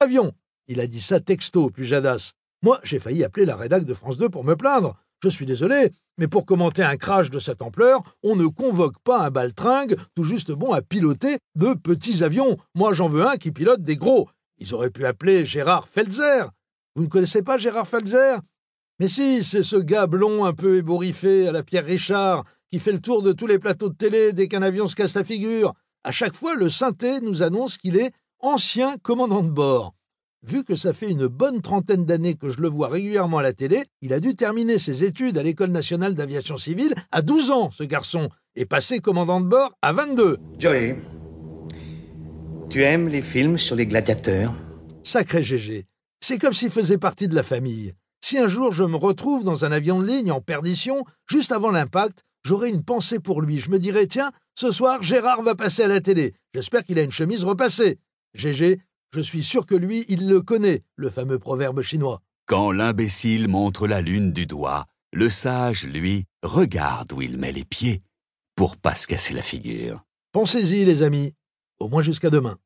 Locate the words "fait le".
22.78-23.00